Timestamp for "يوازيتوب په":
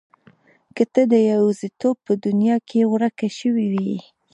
1.31-2.13